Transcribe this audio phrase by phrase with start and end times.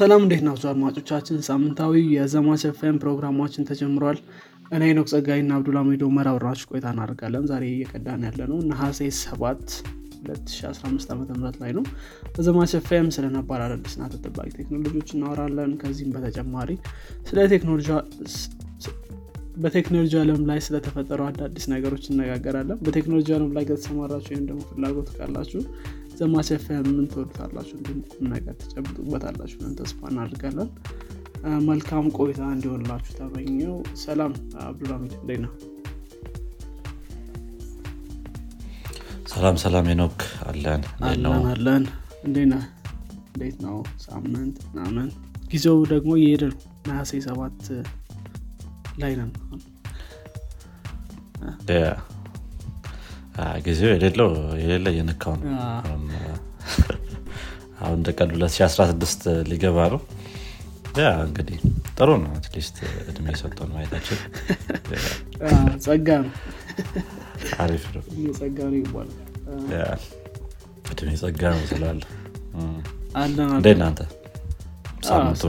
[0.00, 1.38] ሰላም እንዴት ናቸው አድማጮቻችን?
[1.46, 4.18] ሳምንታዊ የዘማች ኤፍኤም ፕሮግራማችን ተጀምሯል።
[4.76, 9.74] እኔ ኖክ ጸጋይና አብዱልሚድ ኡመር አብራችሁ ቆይታ እናደርጋለን። ዛሬ እየቀዳን ያለ ነው ነሐሴ 7
[10.22, 11.84] 2015 ዓ ም ላይ ነው።
[12.34, 16.70] በዘማች ኤፍኤም ስለነባር አዳዲስና ተጠባቂ ቴክኖሎጂዎች እናወራለን። ከዚህም በተጨማሪ
[17.28, 17.88] ስለ ቴክኖሎጂ
[19.58, 25.62] በቴክኖሎጂ ዓለም ላይ ስለተፈጠሩ አዳዲስ ነገሮች እነጋገራለን። በቴክኖሎጂ ዓለም ላይ ከተሰማራችሁ ወይም ደግሞ ፍላጎት ካላችሁ
[26.50, 30.68] ኤፍኤም ምን ትወዱታላችሁ፣ እንዲሁም ቁም ነገር ትጨብጡበታላችሁ ብለን ተስፋ እናደርጋለን።
[31.68, 35.52] መልካም ቆይታ እንዲሆንላችሁ ተመኘው። ሰላም አብዱልሚድ እንዴት ነው?
[39.32, 41.84] ሰላም ሰላም ኖክ አለን አለን አለን።
[42.26, 42.64] እንዴት ነህ?
[43.32, 45.08] እንዴት ነው ሳምንት ምናምን?
[45.52, 47.60] ጊዜው ደግሞ እየሄደ ነው። ነሐሴ ሰባት
[49.00, 49.30] ላይ ነን።
[53.66, 54.30] ጊዜው የሌለው
[54.62, 55.46] የሌለ እየነካው ነው።
[57.80, 60.00] አሁን እንደ ቀን 2016 ሊገባ ነው።
[60.98, 61.58] ያ እንግዲህ
[61.98, 62.76] ጥሩ ነው። አትሊስት
[63.10, 64.18] እድሜ የሰጠውን ማየታችን
[65.84, 66.32] ጸጋ ነው።
[67.58, 68.02] አሪፍ ነው።
[68.38, 69.18] ጸጋ ነው ይባላል።
[70.92, 72.02] እድሜ ጸጋ ነው ስላለ
[73.54, 74.00] እንዴ እናንተ
[75.02, 75.42] ሳምንቱ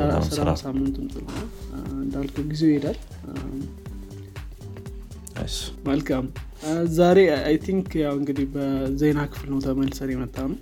[2.01, 2.97] እንዳልከው ጊዜው ይሄዳል።
[5.87, 6.25] መልካም
[6.97, 10.57] ዛሬ I think ያው እንግዲህ በዜና ክፍል ነው ተመልሰን የመጣ ነው።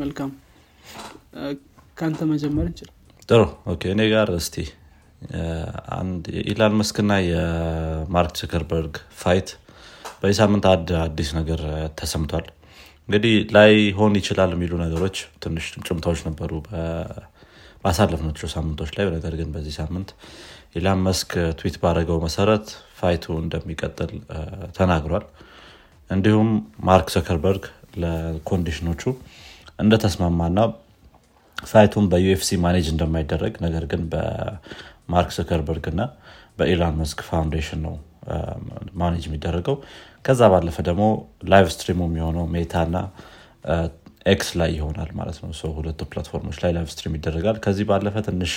[0.00, 0.30] መልካም
[1.98, 2.90] ከአንተ መጀመር እንችል።
[3.28, 3.40] ጥሩ
[3.92, 4.56] እኔ ጋር እስቲ
[5.98, 9.48] አንድ የኢላን መስክና የማርክ zuckerberg fight
[10.20, 11.60] በዚህ ሳምንት አንድ አዲስ ነገር
[12.00, 12.46] ተሰምቷል።
[13.08, 16.50] እንግዲህ ላይሆን ይችላል የሚሉ ነገሮች ትንሽ ጭምጭምታዎች ነበሩ
[17.84, 20.10] ባሳለፍናቸው ሳምንቶች ላይ። ነገር ግን በዚህ ሳምንት
[20.76, 22.66] ኢላን መስክ ትዊት ባደረገው መሰረት
[22.98, 24.10] fight ኡ እንደሚቀጥል
[24.78, 25.24] ተናግሯል።
[26.10, 26.48] እንዲሁም
[26.88, 27.64] ማርክ ዘከርበርግ
[28.02, 29.02] ለ condition ኦቹ
[29.78, 30.58] እንደተስማማና
[31.58, 36.02] fight ኡን በ UFC manage እንደማይደረግ ነገር ግን በማርክ ዘከርበርግ እና
[36.58, 37.94] በኢላን መስክ foundation ነው
[39.00, 39.76] manage የሚደረገው።
[40.24, 41.04] ከዛ ባለፈ ደግሞ
[41.50, 42.96] live stream ኡ የሚሆነው Meta እና
[44.26, 48.16] X ላይ ይሆናል ማለት ነው። ሰው ሁለቱ platform ኦች ላይ live stream ይደረጋል። ከዚህ ባለፈ
[48.26, 48.52] ትንሽ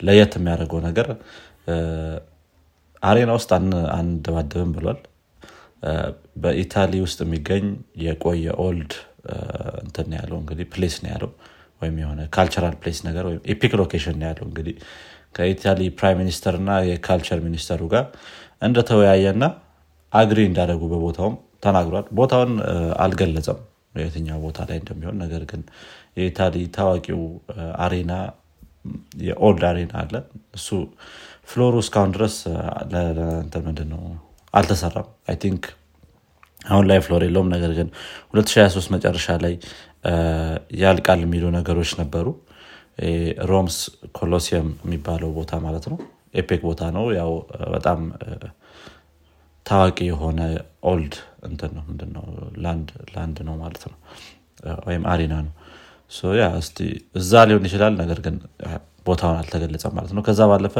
[0.00, 1.08] ለየት የሚያደርገው ነገር
[3.02, 3.50] arena ውስጥ
[3.98, 4.98] አንደባደብም ብሏል።
[6.42, 7.66] በ Italy ውስጥ የሚገኝ
[8.04, 8.92] የቆየ old
[9.84, 11.30] እንትን ያለው እንግዲህ place ነው ያለው
[11.82, 14.74] ወይም የሆነ cultural place ነገር ወይም epic location ነው ያለው እንግዲህ
[15.34, 18.04] ከ Italy prime minister እና የ culture minister ኡ ጋር
[18.62, 19.44] እንደተወያየና
[20.12, 21.34] agree እንዳደረጉ በቦታውም
[21.64, 22.52] ተናግሯል። ቦታውን
[23.04, 23.58] አልገለጸም
[23.94, 25.62] የትኛው ቦታ ላይ እንደሚሆን። ነገር ግን
[26.18, 27.20] የ Italy ታዋቂው
[27.84, 28.12] arena
[29.22, 30.14] የ old arena አለ።
[30.54, 30.68] እሱ
[31.50, 32.36] floor ኡ እስካሁን ድረስ
[32.92, 34.02] ለእንትን ምንድን ነው
[34.54, 35.64] አልተሰራም። I think
[36.66, 37.88] አሁን ላይ floor የለውም። ነገር ግን
[38.32, 39.54] 2023 መጨረሻ ላይ
[40.80, 42.26] ያልቃል የሚሉ ነገሮች ነበሩ።
[43.50, 43.76] Rome's
[44.16, 45.98] Colosseum የሚባለው ቦታ ማለት ነው።
[46.34, 47.30] epic ቦታ ነው። ያው
[47.74, 48.00] በጣም
[49.66, 50.40] ታዋቂ የሆነ
[50.90, 52.24] old እንትን ነው ምንድነው?
[53.14, 53.98] land ነው ማለት ነው።
[54.86, 55.52] ወይም arena ነው።
[56.38, 56.78] yeah እስቲ
[57.14, 58.36] እዛ ሊሆን ይችላል ነገር ግን
[59.06, 60.76] ቦታውን አልተገለጸም ማለት ነው። ከዛ ባለፈ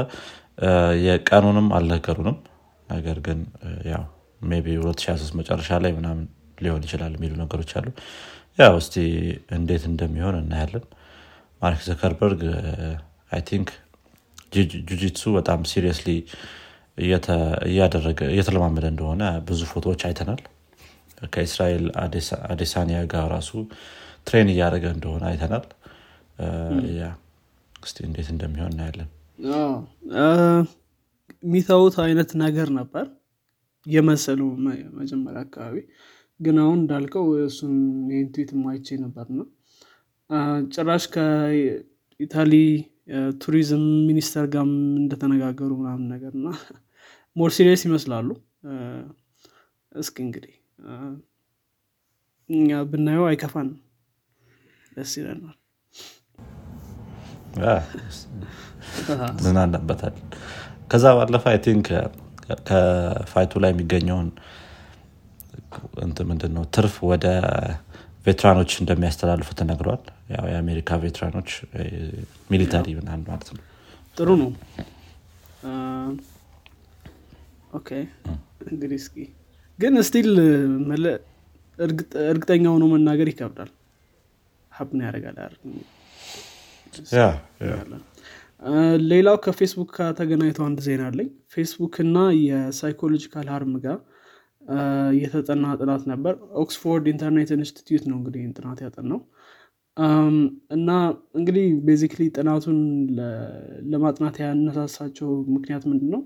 [1.07, 2.37] የቀኑንም አልነገሩንም
[2.89, 3.39] ነገር ግን
[3.93, 4.05] ያው
[4.43, 6.25] maybe 2023 መጨረሻ ላይ ምናምን
[6.59, 7.87] ሊሆን ይችላል የሚሉ ነገሮች አሉ።
[8.59, 8.95] ያው እስቲ
[9.59, 10.85] እንዴት እንደሚሆን እናያለን።
[11.63, 12.43] ማርክ ዘከርበርግ
[13.33, 13.69] I think
[14.91, 16.09] jiu-jitsu በጣም seriously
[18.29, 20.43] እየተለማመደ እንደሆነ ብዙ ፎቶዎች አይተናል።
[21.33, 21.85] ከእስራኤል
[22.51, 23.51] አዴሳኒያ ጋር ራሱ
[24.27, 25.65] train እያደረገ እንደሆነ አይተናል።
[26.99, 27.05] yeah
[27.77, 29.09] እስቲ እንዴት እንደሚሆን እናያለን።
[31.45, 33.07] የሚተውት አይነት ነገር ነበር።
[33.87, 34.41] የመሰሉ
[34.99, 35.77] መጀመሪያ አካባቢ
[36.41, 37.75] ግን አሁን እንዳልከው እሱን
[38.11, 39.47] ይህን ትዊት ማይቼ ነበር ነው።
[40.75, 42.53] ጭራሽ ከ Italy
[43.43, 44.65] tourism minister ጋር
[44.99, 46.49] እንደተነጋገሩ ምናምን ነገር እና
[47.37, 48.29] more serious ይመስላሉ።
[49.93, 50.55] እስኪ እንግዲህ
[52.51, 53.69] እኛ ብናየው አይከፋን
[54.93, 55.57] ደስ ይለናል።
[59.45, 60.15] ዝናናበታል
[60.91, 61.89] ከዛ ባለፈ I think
[62.69, 64.29] ከ fight ኡ ላይ የሚገኘውን
[66.31, 67.27] ምንድን ነው ትርፍ ወደ
[68.27, 70.03] veteran ኦች እንደሚያስተላልፉ ተነግሯል።
[70.49, 71.51] የአሜሪካ veteran ኦች
[72.51, 73.63] military ምናምን ማለት ነው።
[74.17, 74.51] ጥሩ ነው
[77.71, 77.89] okay።
[78.67, 79.17] እንግዲህ እስኪ
[79.79, 80.31] ግን still
[82.29, 83.71] እርግጠኛ ሆኖ መናገር ይከብዳል።
[84.73, 85.55] ሀብን ያደርጋል
[89.11, 93.99] ሌላው ከፌስቡክ ጋር ተገናኝተው አንድ ዜና አለኝ። ፌስቡክ እና የ psychological harm ጋር
[95.21, 99.21] የተጠና ጥናት ነበር። Oxford Internet Institute ነው እንግዲህ ጥናት ያጠናው።
[100.77, 100.91] እና
[101.39, 102.79] እንግዲህ basically ጥናቱን
[103.93, 106.23] ለማጥናት ያነሳሳቸው ምክንያት ምንድን ነው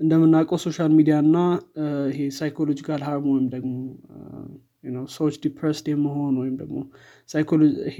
[0.00, 1.36] እንደምናውቀው social media እና
[2.10, 3.72] ይሄ psychological harm ወይም ደግሞ
[5.14, 6.76] ሰዎች depressed የመሆን ወይም ደግሞ
[7.88, 7.98] ይሄ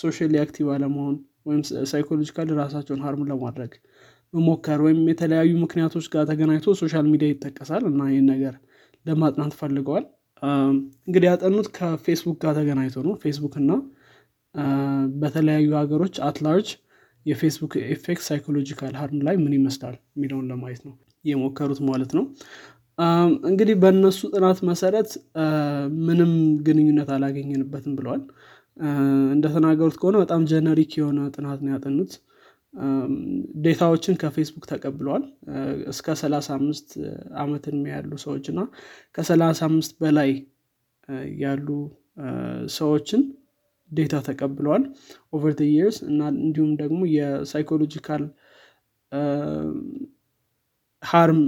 [0.00, 1.14] socially active አለመሆን
[1.48, 1.62] ወይም
[1.92, 3.72] psychological ራሳቸውን harm ለማድረግ
[4.34, 8.54] መሞከር ወይም የተለያዩ ምክንያቶች ጋር ተገናኝቶ social media ይጠቀሳል እና ይህን ነገር
[9.06, 10.04] ለማጥናት ፈልገዋል።
[11.06, 13.72] እንግዲህ ያጠኑት ከፌስቡክ ጋር ተገናኝቶ ነው። ፌስቡክ እና
[15.22, 16.68] በተለያዩ ሀገሮች at large
[17.26, 20.94] የፌስቡክ effect psychological harm ላይ ምን ይመስላል የሚለውን ለማየት ነው
[21.24, 22.24] የሞከሩት ማለት ነው።
[23.48, 25.10] እንግዲህ በእነሱ ጥናት መሰረት
[26.06, 26.32] ምንም
[26.66, 28.22] ግንኙነት አላገኘንበትም ብለዋል።
[29.34, 32.12] እንደተናገሩት ከሆነ በጣም generic የሆነ ጥናት ነው ያጠኑት።
[33.64, 35.24] data ዎችን ከፌስቡክ ተቀብለዋል።
[35.88, 36.92] እስከ 35
[37.40, 38.60] አመትን ያሉ ሰዎች እና
[39.16, 40.30] ከ35 በላይ
[41.42, 41.68] ያሉ
[42.76, 43.22] ሰዎችን
[43.90, 44.82] data ተቀብለዋል
[45.32, 48.22] over years እና እንዲሁም ደግሞ የ psychological
[51.02, 51.40] harm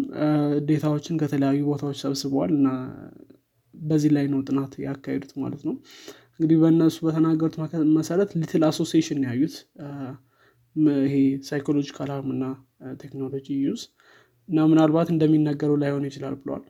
[0.68, 2.68] data ዎችን ከተለያዩ ቦታዎች ሰብስበዋል እና
[3.74, 5.74] በዚህ ላይ ነው ጥናት ያካሄዱት ማለት ነው።
[6.34, 7.56] እንግዲህ በእነሱ በተናገሩት
[7.98, 9.56] መሰረት little association ያዩት።
[11.04, 11.14] ይሄ
[11.48, 12.44] psychological harm እና
[13.02, 13.82] ቴክኖሎጂ use
[14.48, 16.62] እና ምናልባት እንደሚነገረው ላይሆን ይችላል ብለዋል።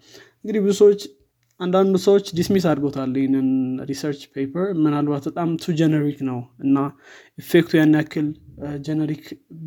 [0.43, 1.03] እንግዲህ ብዙ ሰዎች
[1.61, 3.49] አንዳንዱ ሰዎች dismiss አድርጎታል ይህንን
[3.89, 6.77] research paper ምናልባት በጣም too generic ነው እና
[7.39, 8.29] effect ኡ ያን ያክል
[8.87, 9.25] generic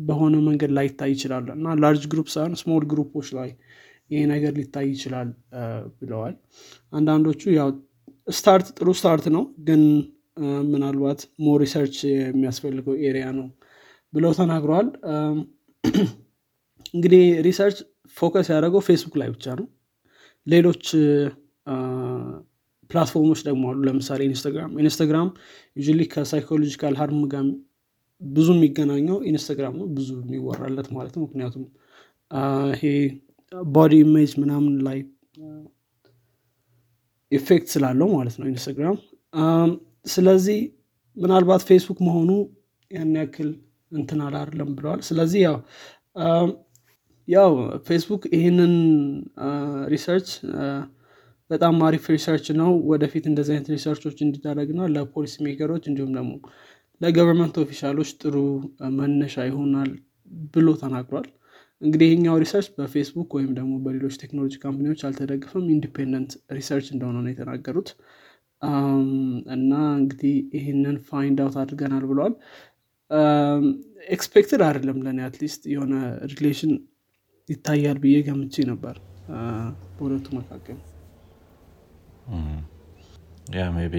[0.08, 3.50] በሆነ መንገድ ላይ ይታይ ይችላል እና large group ሳይሆን small group ኦች ላይ
[4.10, 5.28] ይሄ ነገር ሊታይ ይችላል
[6.00, 6.34] ብለዋል።
[6.92, 7.70] አንዳንዶቹ ያው
[8.32, 9.82] start ጥሩ start ነው ግን
[10.70, 13.46] ምናልባት more research የሚያስፈልገው area ነው
[14.12, 14.88] ብለው ተናግረዋል።
[16.94, 17.78] እንግዲህ research
[18.16, 19.66] focus ያደረገው ፌስቡክ ላይ ብቻ ነው።
[20.46, 20.84] ሌሎች
[22.90, 25.28] platform ኦች ደግሞ አሉ። ለምሳሌ ኢንስታግራም። ኢንስታግራም
[25.78, 27.46] ዩ ከ psychological harm ጋር
[28.22, 31.64] ብዙ የሚገናኘው ኢንስታግራም ነው። ብዙ የሚወራለት ማለት ነው። ምክንያቱም
[32.74, 32.82] ይሄ
[33.72, 34.98] body image ምናምን ላይ
[37.32, 38.96] effect ስላለው ማለት ነው ኢንስታግራም።
[40.06, 40.58] ስለዚህ
[41.16, 42.30] ምናልባት ፌስቡክ መሆኑ
[42.90, 43.48] ያን ያክል
[43.92, 45.56] እንትን አላደርግም ብለዋል። ስለዚህ ያው
[47.28, 47.52] ያው
[47.86, 48.74] ፌስቡክ ይህንን
[49.88, 50.28] research
[51.50, 56.12] በጣም አሪፍ research ነው። ወደፊት እንደዚህ አይነት research ኦች እንዲደረግና ለ policy maker ኦች እንዲሁም
[56.16, 56.32] ደግሞ
[57.00, 58.36] ለ government official ኦች ጥሩ
[58.98, 59.90] መነሻ ይሆናል
[60.54, 61.26] ብሎ ተናግሯል።
[61.82, 67.32] እንግዲህ ይህኛው research በፌስቡክ ወይም ደግሞ በሌሎች ቴክኖሎጂ company ዎች አልተደግፍም independent research እንደሆነ ነው
[67.32, 67.90] የተናገሩት።
[69.56, 72.34] እና እንግዲህ ይህንን find out አድርገናል ብለዋል
[74.08, 75.94] expected አይደለም ለእኔ at least የሆነ
[76.32, 76.72] relation
[77.48, 78.96] ይታያል ብዬ ገምቼ ነበር።
[79.96, 80.78] በሁለቱ መካከል
[83.56, 83.96] yeah ሜቢ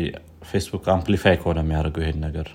[0.50, 2.48] ፌስቡክ amplify ከሆነ የሚያደርገው ይሄን ነገር።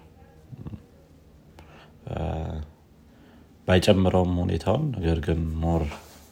[3.69, 5.83] ባይጨምረውም ሁኔታውን ነገር ግን more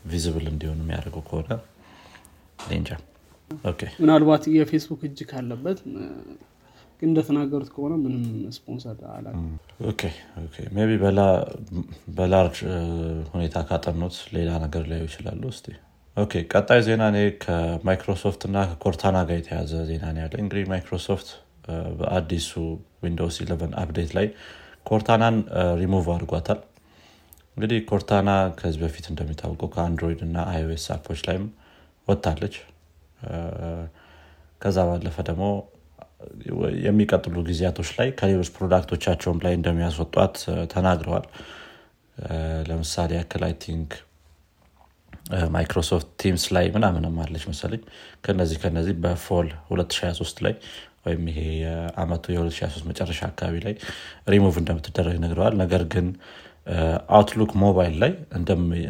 [0.05, 1.49] visible እንዲሆን የሚያደርገው ከሆነ
[2.75, 2.91] እንጃ።
[4.03, 5.79] ምናልባት የፌስቡክ እጅ ካለበት
[7.03, 8.25] ግን እንደተናገሩት ከሆነ ምንም
[8.57, 9.27] ስፖንሰር አላ
[10.89, 10.97] maybe
[12.17, 12.59] በ large
[13.33, 15.63] ሁኔታ ካጠኑት ሌላ ነገር ላዩ ይችላሉ። so
[16.17, 21.29] okay ቀጣይ ዜና እኔ ከማይክሮሶፍት እና ከኮርታና ጋር የተያዘ ዜና ነው ያለ እንግዲህ ማይክሮሶፍት
[21.99, 22.51] በአዲሱ
[23.05, 24.27] ዊንዶውስ 11 update ላይ
[24.87, 25.37] ኮርታናን
[25.81, 26.61] ሪሙቭ አድርጓታል።
[27.57, 31.45] እንግዲህ ኮርታና ከዚህ በፊት እንደሚታወቀው ከአንድሮይድ እና አይኦኤስ app ኦች ላይም
[32.09, 32.55] ወጥታለች።
[34.61, 35.45] ከዛ ባለፈ ደግሞ
[36.87, 40.37] የሚቀጥሉ ጊዜያቶች ላይ ከሌሎች product ኦቻቸውም ላይ እንደሚያስወጧት
[40.75, 41.27] ተናግረዋል።
[42.69, 43.91] ለምሳሌ ያክል I think
[45.55, 47.83] ማይክሮሶፍት ቲምስ ላይ ምናምንም አለች መሰለኝ።
[48.25, 50.55] ከነዚህ ከነዚህ በ fall 2023 ላይ
[51.07, 53.75] ወይም ይሄ የአመቱ የ2023 መጨረሻ አካባቢ ላይ
[54.27, 56.07] ሪሙቭ እንደምትደረግ ነግረዋል። ነገር ግን
[57.11, 58.13] አውትሉክ ሞባይል ላይ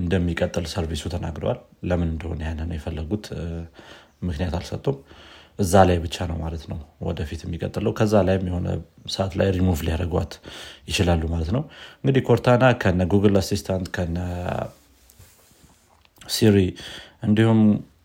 [0.00, 1.58] እንደሚቀጥል service ኡ ተናግረዋል።
[1.90, 3.26] ለምን እንደሆነ ያንን የፈለጉት
[4.22, 4.96] ምክንያት አልሰጡም።
[5.58, 8.68] እዛ ላይ ብቻ ነው ማለት ነው ወደፊት የሚቀጥለው። ከዛ ላይም የሆነ
[9.14, 10.32] ሰዓት ላይ ሪሙቭ ሊያደርጓት
[10.88, 11.62] ይችላሉ ማለት ነው።
[12.00, 14.18] እንግዲህ ኮርታና ከነ ጉግል አሲስታንት ከነ
[16.28, 16.56] ሲሪ
[17.22, 17.60] እንዲሁም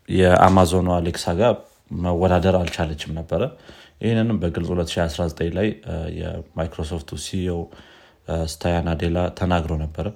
[0.09, 1.53] የአማዞኑ አሌክሳ ጋር
[2.01, 3.41] መወዳደር አልቻለችም ነበረ።
[4.01, 5.67] ይህንንም በግልጽ 2019 ላይ
[6.19, 7.57] የማይክሮሶፍቱ CEO
[8.51, 10.07] ሳትያ ናዴላ ተናግሮ ነበረ።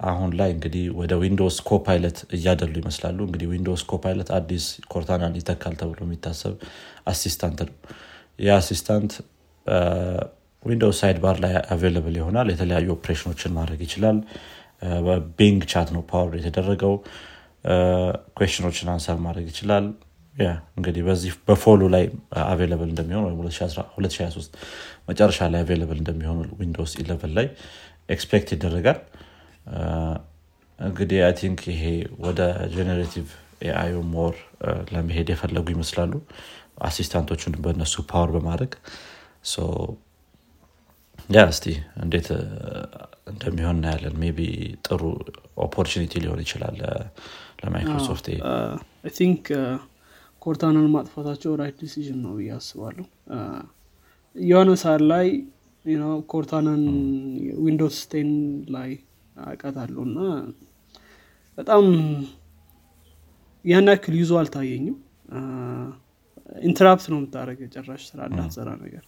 [0.00, 6.00] አሁን ላይ እንግዲህ ወደ ዊንዶውስ ኮፓይለት እያደሉ ይመስላሉ። እንግዲህ ዊንዶውስ ኮፓይለት አዲስ ኮርታናን ይተካል ተብሎ
[6.06, 6.54] የሚታሰብ
[7.12, 7.74] assistant ነው።
[8.38, 9.12] ይህ assistant
[10.62, 14.18] ዊንዶውስ side bar ላይ available ይሆናል። የተለያዩ ኦፕሬሽኖችን ማድረግ ይችላል
[15.06, 16.94] በቢንግ ቻት ነው power የተደረገው።
[18.36, 19.86] question ኦችን answer ማድረግ ይችላል።
[20.76, 22.04] እንግዲህ በዚህ በ fall ኡ ላይ
[22.44, 24.58] available እንደሚሆን ወይም 2023
[25.08, 27.46] መጨረሻ ላይ available እንደሚሆኑ ዊንዶውስ 11 ላይ
[28.08, 28.98] expect ይደረጋል።
[30.78, 31.84] እንግዲህ I think ይሄ
[32.24, 32.40] ወደ
[32.74, 33.26] generative
[33.66, 34.34] AI ኡ more
[34.94, 36.12] ለመሄድ የፈለጉ ይመስላሉ።
[36.86, 38.72] assistant ኦቹን በእነሱ power በማድረግ
[41.28, 41.66] yeah እስቲ
[42.02, 42.28] እንዴት
[43.30, 44.38] እንደሚሆን እናያለን maybe
[44.86, 45.00] ጥሩ
[45.64, 46.76] opportunity ሊሆን ይችላል
[47.60, 48.26] ለማይክሮሶፍት
[49.16, 49.42] think
[50.42, 53.04] ኮርታናን ማጥፋታቸው right decision ነው ብዬ አስባለሁ
[54.36, 55.26] የሆነ ሰዓት ላይ
[56.32, 56.84] ኮርታናን
[57.64, 58.30] ዊንዶውስ ten
[58.76, 58.90] ላይ
[59.46, 60.20] አውቃታለሁ እና
[61.58, 61.84] በጣም
[63.64, 64.96] ያን ያክል useful አልታየኝም
[66.68, 69.04] interrupt ነው የምታደርገው ጭራሽ ስራ እንዳትሰራ ነገር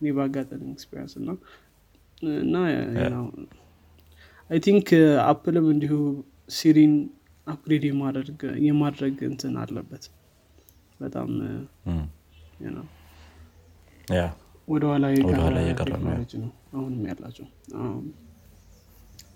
[0.00, 1.28] እኔ በአጋጣሚ experience እና
[2.42, 2.54] እና
[4.50, 4.88] I think
[5.26, 5.94] አፕልም እንዲሁ
[6.50, 6.94] ሲሪን
[7.46, 7.84] upgrade
[8.66, 10.04] የማድረግ እንትን አለበት።
[11.00, 11.30] በጣም
[14.68, 15.40] ወደኋላ የቀረ
[15.82, 17.46] ቴክኖሎጂ ነው አሁንም ያላቸው።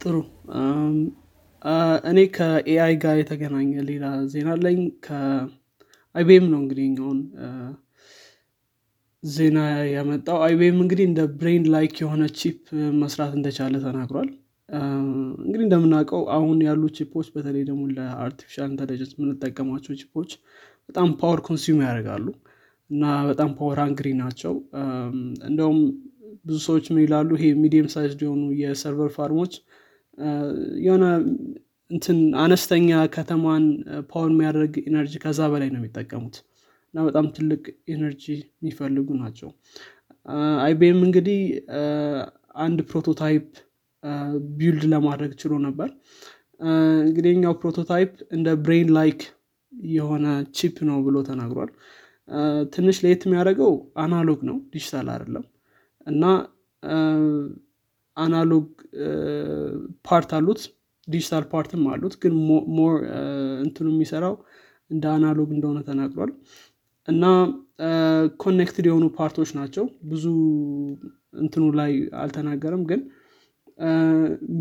[0.03, 0.17] ጥሩ።
[2.11, 7.19] እኔ ከ AI ጋር የተገናኘ ሌላ ዜና አለኝ። ከ IBM ነው እንግዲህ ይህኛውን
[9.23, 9.59] ዜና
[9.93, 12.61] ያመጣው IBM እንግዲህ እንደ brain like የሆነ chip
[13.01, 14.29] መስራት እንደቻለ ተናግሯል።
[15.41, 20.31] እንግዲህ እንደምናውቀው አሁን ያሉ chipኦች በተለይ ደግሞ ለ artificial intelligence የምንጠቀማቸው chipኦች
[20.89, 22.27] በጣም power consume ያደርጋሉ
[22.91, 24.55] እና በጣም power hungry ናቸው።
[25.51, 25.81] እንደውም
[26.45, 27.31] ብዙ ሰዎች ምን ይላሉ?
[27.39, 29.53] ይሄ medium size የሆኑ የ server farmኦች
[30.85, 31.05] የሆነ
[31.91, 33.65] እንትን አነስተኛ ከተማን
[34.11, 36.37] power የሚያደርግ energy ከዛ በላይ ነው የሚጠቀሙት
[36.95, 39.51] እና በጣም ትልቅ energy የሚፈልጉ ናቸው።
[40.65, 41.41] አይቢኤም እንግዲህ
[42.61, 43.47] አንድ prototype
[44.59, 45.89] build ለማድረግ ችሎ ነበር።
[47.05, 49.21] እንግዲህ ኛው prototype እንደ brain like
[49.93, 51.71] የሆነ chip ነው ብሎ ተናግሯል።
[52.75, 55.45] ትንሽ ለየት የሚያደርገው analog ነው ዲጂታል አይደለም።
[56.07, 56.25] እና
[58.17, 58.67] analog
[60.09, 60.61] part አሉት
[61.09, 62.35] digital part ም አሉት። ግን
[62.79, 62.95] more
[63.65, 64.35] እንትኑ የሚሰራው
[64.91, 66.31] እንደ analog እንደሆነ ተናግሯል
[67.11, 67.25] እና
[68.43, 70.25] connected የሆኑ part ኦች ናቸው። ብዙ
[71.43, 73.01] እንትኑ ላይ አልተናገረም ግን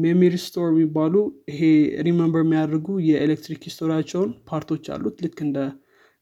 [0.01, 1.13] memory store የሚባሉ
[1.50, 1.62] ይሄ
[2.08, 5.58] remember የሚያደርጉ የ electric history ያቸውን part ኦች አሉት። ልክ እንደ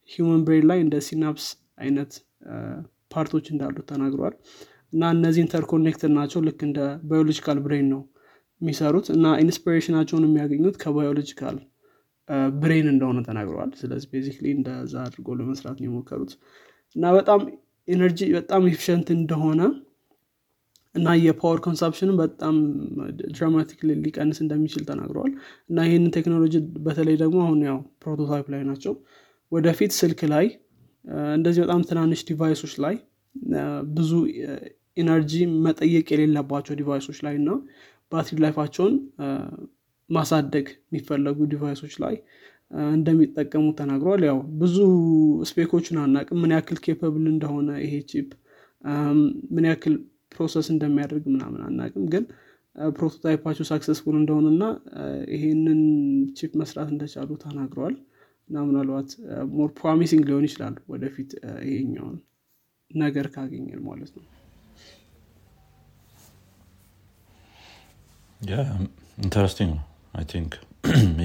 [0.10, 1.48] human brain ላይ እንደ synapse
[1.79, 2.12] አይነት
[3.13, 4.36] part ኦች እንዳሉት ተናግረዋል።
[4.93, 6.79] እና እነዚህ interconnected ናቸው። ልክ እንደ
[7.10, 8.01] biological brain ነው
[8.62, 11.58] የሚሰሩት። እና inspiration ኣቸውን የሚያገኙት ከ biological
[12.58, 16.31] brain እንደሆነ ተናግረዋል። ስለዚህ basically እንደዛ አድርጎ ለመስራት ነው የሞከሩት።
[16.96, 17.41] እና በጣም
[17.88, 19.62] energy በጣም efficient እንደሆነ
[20.96, 22.55] እና የ power consumption በጣም
[23.32, 25.31] dramatic ሊቀንስ እንደሚችል ተናግረዋል።
[25.69, 26.55] እና ይህንን ቴክኖሎጂ
[26.86, 28.93] በተለይ ደግሞ አሁን ያው prototype ላይ ናቸው።
[29.51, 30.46] ወደፊት ስልክ ላይ
[31.36, 32.96] እንደዚህ በጣም ትናንሽ device ኦች ላይ
[33.98, 34.12] ብዙ
[34.98, 35.34] energy
[35.65, 37.50] መጠየቅ የሌለባቸው device ኦች ላይ እና
[38.12, 38.96] battery life ኣቸውን
[40.10, 42.16] ማሳደግ የሚፈለጉ device ኦች ላይ
[42.92, 44.78] እንደሚጠቀሙ ተናግረዋል ያው ብዙ
[45.50, 48.29] spec ኦችን አናቅም ምን ያክል capable እንደሆነ ይሄ chip
[49.56, 49.96] ምን ያክል
[50.36, 52.24] process እንደሚያደርግ ምናምን አናቅም ግን
[52.91, 54.66] prototype ኣቸው successful እንደሆነ እና
[55.36, 55.80] ይሄንን
[56.38, 57.96] chip ን መስራት እንደቻሉ ተናግረዋል
[58.50, 59.10] እና ምናልባት
[59.56, 61.32] more promising ሊሆን ይችላል ወደፊት
[61.70, 62.18] ይሄኛውን
[62.92, 64.26] ነገር ካገኘን ማለት ነው።
[69.17, 69.84] interesting ነው
[70.17, 70.53] I think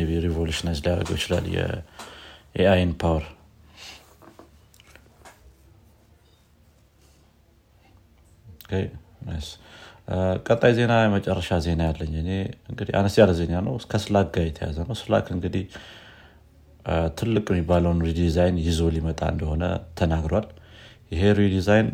[0.02, 3.25] be revolutionize ሊያደርገው ይችላል የ AI ን power
[10.46, 12.30] ቀጣይ ዜና የመጨረሻ ዜና ያለኝ እኔ
[12.70, 15.64] እንግዲህ አነስ ያለ ዜና ነው። ከስላክ ጋር የተያዘ ነው። ስላክ እንግዲህ
[17.18, 19.64] ትልቅ የሚባለውን redesign ይዞ ሊመጣ እንደሆነ
[20.00, 20.46] ተናግሯል።
[21.12, 21.88] ይሄ redesign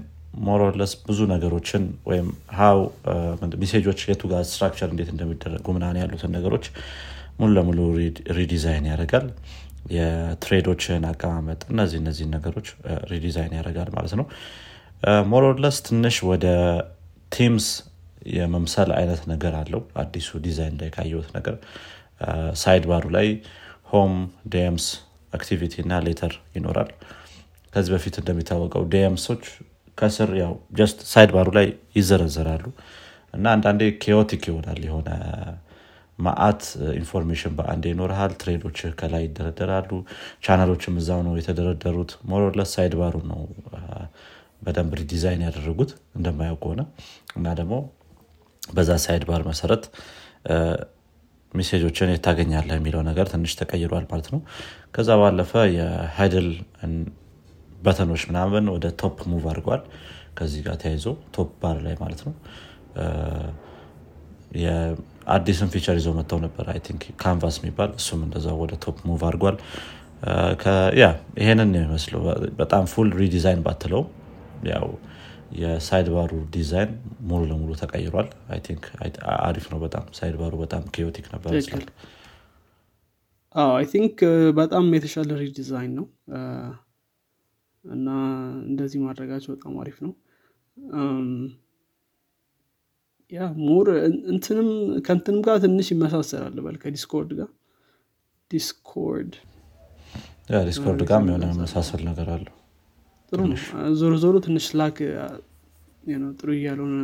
[0.47, 2.29] more or less ብዙ ነገሮችን ወይም
[2.59, 2.79] ሀው
[3.63, 6.67] ሜሴጆች የቱ ጋር structure እንዴት እንደሚደረጉ ምናን ያሉትን ነገሮች
[7.41, 7.79] ሙሉ ለሙሉ
[8.39, 9.27] redesign ያደርጋል።
[9.97, 12.69] የ thread ኦችን አቀማመጥ እነዚህ እነዚህን ነገሮች
[13.13, 14.27] redesign ያደርጋል ማለት ነው።
[15.33, 16.47] more or less ትንሽ ወደ
[17.33, 17.67] ቲምስ
[18.35, 21.57] የመምሰል አይነት ነገር አለው። አዲሱ ዲዛይን ላይ ካየሁት ነገር
[22.63, 23.29] side bar ኡ ላይ
[23.93, 24.15] home
[24.55, 24.87] DMs
[25.33, 26.91] activity እና later ይኖራል።
[27.73, 29.45] ከዚህ በፊት እንደሚታወቀው DMs ኦች
[29.99, 32.65] ከስር ያው just side bar ኡ ላይ ይዘረዘራሉ።
[33.35, 35.09] እና አንዳንዴ chaotic ይሆናል። የሆነ
[36.19, 36.63] ማአት
[37.01, 39.91] information በአንድ ይኖርሃል። thread ኦች ከላይ ይደረደራሉ።
[40.47, 43.41] ቻናሎችም እዛው ነው የተደረደሩት። more or less side bar ኡ ነው
[44.63, 46.81] በደንብ ዲዛይን ያደረጉት እንደማየው ከሆነ
[47.37, 47.75] እና ደግሞ
[48.73, 49.85] በዛ side bar መሰረት
[51.55, 54.41] message ኦችን የት ታገኛለህ የሚለው ነገር ትንሽ ተቀይሯል ማለት ነው።
[54.95, 56.49] ከዛ ባለፈ የ huddle
[57.79, 59.83] button ኦች ምናምን ወደ top move አድርጓል።
[60.39, 61.07] ከዚህ ጋር ተያይዞ
[61.37, 62.35] top bar ላይ ማለት ነው።
[65.29, 69.57] አዲስን feature ይዘው መጥተው ነበር። I think ካንቫስ የሚባል እሱም እንደዛ ወደ top move አድርጓል።
[71.01, 71.07] yeah
[71.41, 72.21] ይሄንን የሚመስለው።
[72.61, 74.03] በጣም full redesign ባትለው
[74.71, 74.87] ያው
[75.59, 76.91] የ side bar ኡ design
[77.29, 78.85] ሙሉ ለሙሉ ተቀይሯል። I think
[79.47, 81.87] አሪፍ ነው በጣም። side bar ኡ በጣም chaotic ነበር ይመስላል
[83.73, 84.17] I think
[84.59, 86.07] በጣም የተሻለ redesign ነው
[87.85, 88.07] እና
[88.67, 90.13] እንደዚህ ማድረጋቸው በጣም አሪፍ ነው።
[93.33, 93.87] yeah more
[94.33, 94.69] እንትንም
[95.07, 97.51] ከእንትንም ጋር ትንሽ ይመሳሰላል በል ከዲስኮርድ ጋር።
[98.51, 99.33] ዲስኮርድ
[100.69, 102.55] ዲስኮርድ ጋር የሆነ መሳሰል ነገር አለው።
[103.33, 103.59] ጥሩ ነው።
[104.01, 104.99] ዞሮ ዞሮ ትንሽ ስላክ
[106.39, 106.95] ጥሩ እያልሆነ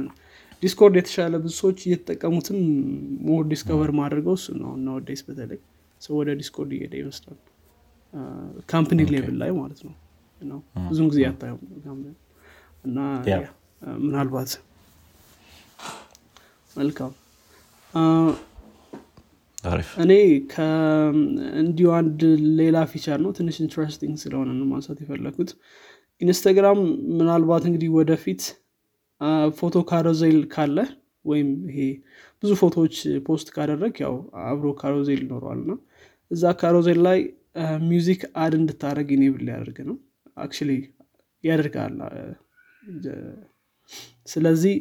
[0.63, 2.59] ዲስኮርድ የተሻለ ብዙ ሰዎች እየተጠቀሙትም
[3.27, 5.61] ሞር ዲስከቨር ማድረገው እሱ ነው። እና ወደስ በተለይ
[6.01, 7.39] ሰው ወደ ዲስኮርድ እየሄደ ይመስላል።
[8.71, 9.95] ካምፕኒ ሌብል ላይ ማለት ነው
[10.89, 11.59] ብዙም ጊዜ አታየው
[12.85, 12.99] እና
[14.03, 14.51] ምናልባት
[16.77, 17.13] መልካም።
[20.05, 20.13] እኔ
[21.61, 22.21] እንዲሁ አንድ
[22.59, 25.51] ሌላ ፊቸር ነው። ትንሽ ኢንትረስቲንግ ስለሆነ ነው ማንሳት የፈለኩት።
[26.21, 26.81] ኢንስታግራም
[27.19, 28.43] ምናልባት እንግዲህ ወደፊት
[29.59, 30.79] ፎቶ carousel ካለ
[31.25, 31.79] ወይም ይሄ
[32.43, 34.15] ብዙ ፎቶዎች post ካደረግ ያው
[34.45, 35.73] አብሮ carousel ይኖረዋል እና
[36.31, 37.19] እዛ carousel ላይ
[37.87, 39.97] music add እንድታደረግ enable ሊያደርግ ነው
[40.37, 40.53] አክ
[41.45, 41.95] ያደርጋል።
[44.27, 44.75] ስለዚህ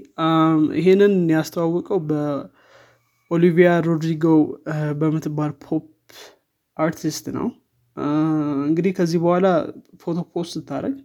[0.80, 4.26] ይሄንን ያስተዋወቀው በኦሊቪያ ሮድሪጎ
[5.02, 5.86] በምትባል pop
[6.78, 7.48] artist ነው።
[8.68, 9.48] እንግዲህ ከዚህ በኋላ
[10.02, 10.96] ፎቶ post ስታደረግ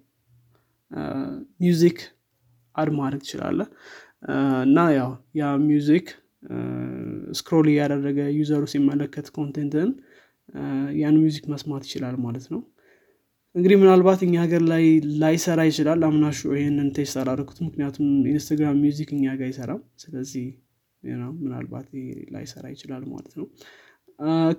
[1.60, 1.98] music
[2.74, 3.60] add ማድረግ ትችላለ
[4.66, 6.06] እና ያው ያ music
[7.38, 9.90] scroll እያደረገ user ሩ ሲመለከት content ን
[11.00, 12.60] ያን music መስማት ይችላል ማለት ነው
[13.58, 14.84] እንግዲህ ምናልባት እኛ ሀገር ላይ
[15.20, 20.44] ላይሰራ ይችላል። Unfortunately ይህንን test አላደረኩት ምክንያቱም ኢንስታግራም music እኛ ጋር አይሰራም። ስለዚህ
[21.40, 21.86] ምናልባት
[22.34, 23.46] ላይሰራ ይችላል ማለት ነው።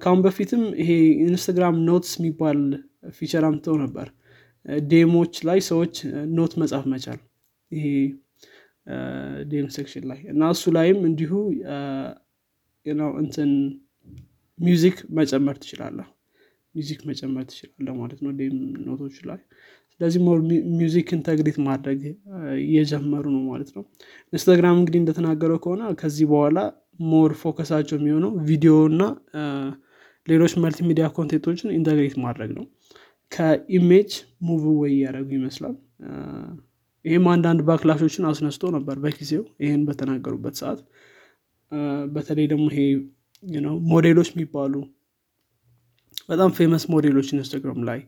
[0.01, 0.91] ካሁን በፊትም ይሄ
[1.23, 2.59] ኢንስታግራም Notes የሚባል
[3.17, 4.07] feature አምተው ነበር።
[4.91, 5.95] DM ኦች ላይ ሰዎች
[6.37, 7.19] note መጻፍ መቻል
[7.71, 7.85] ይሄ
[9.49, 11.31] DM section ላይ እና እሱ ላይም እንዲሁ
[13.21, 13.51] እንትን
[14.59, 16.07] music መጨመር ትችላለህ
[16.75, 18.31] music መጨመር ትችላለ ማለት ነው
[18.87, 19.39] note ኦች ላይ።
[19.93, 20.39] ስለዚህ more
[20.77, 22.01] music integrate ማድረግ
[22.63, 23.83] እየጀመሩ ነው ማለት ነው።
[24.33, 26.59] ኢንስታግራም እንግዲህ እንደተናገረው ከሆነ ከዚህ በኋላ
[27.09, 29.03] more focus ኣቸው የሚሆነው ቪዲዮ እና
[30.27, 32.65] ሌሎች multimedia content ኦችን integrate ማድረግ ነው።
[33.31, 35.75] ከ image move away እያደረጉ ይመስላል።
[37.05, 40.79] ይህም አንዳንድ backlash ኦችን አስነስቶ ነበር በጊዜው ይህን በተናገሩበት ሰዓት።
[42.15, 42.81] በተለይ ደግሞ ይሄ
[43.91, 44.73] ሞዴሎች የሚባሉ
[46.29, 47.99] በጣም famous ሞዴሎች ኢንስታግራም ላይ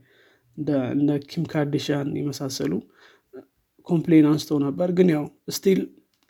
[0.57, 2.73] እንደ ኪም ካርዲሽያን የመሳሰሉ
[3.87, 5.23] complain አንስተው ነበር። ግን ያው
[5.55, 5.79] still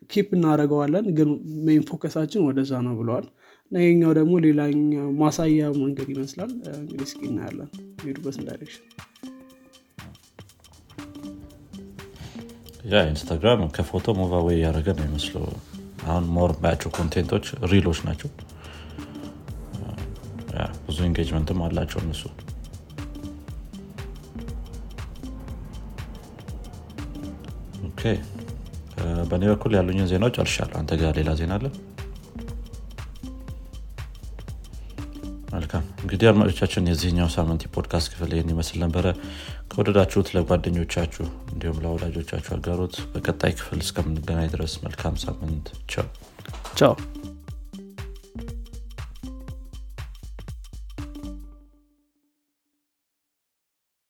[0.10, 1.30] keep እናደረገዋለን ግን
[1.65, 3.25] main focus ኣችን ወደዛ ነው ብለዋል።
[3.71, 7.69] እና ደግሞ ሌላኛው ማሳያ መንገድ ይመስላል። እንግዲህ እስኪ እናያለን።
[8.04, 8.86] ሄዱበትን direction
[12.91, 15.43] ያ ኢንስታግራም ከፎቶ move away እያደረገ ነው ይመስለው
[16.06, 18.30] አሁን more ባያቸው content ኦች reel ኦች ናቸው
[20.86, 22.24] ብዙ engagement ም አላቸው እነሱ።
[29.32, 31.66] በእኔ በኩል ያሉኝን ዜናዎች አልሻለሁ አንተ ጋር ሌላ ዜና አለ?
[35.54, 39.06] መልካም። እንግዲህ አድማጮቻችን የዚህኛው ሳምንት የፖድካስት ክፍል ይህን ይመስል ነበረ።
[39.72, 46.08] ከወደዳችሁት ለጓደኞቻችሁ እንዲሁም ለወዳጆቻችሁ አጋሩት። በቀጣይ ክፍል እስከምንገናኝ ድረስ መልካም ሳምንት። ቻው።
[46.76, 46.94] ቻው